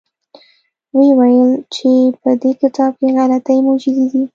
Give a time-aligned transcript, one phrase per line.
[0.95, 1.89] ویې ویل چې
[2.21, 4.23] په دې کتاب کې غلطۍ موجودې دي.